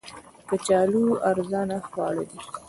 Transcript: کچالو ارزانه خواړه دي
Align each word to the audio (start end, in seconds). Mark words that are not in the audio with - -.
کچالو 0.47 1.03
ارزانه 1.29 1.77
خواړه 1.87 2.23
دي 2.29 2.39